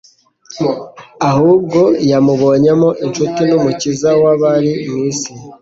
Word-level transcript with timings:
ahubwo 1.29 1.79
yamubonyemo 2.09 2.89
inshuti 3.05 3.41
n'Umukiza 3.49 4.09
w'abari 4.21 4.71
mu 4.89 4.97
isi. 5.09 5.29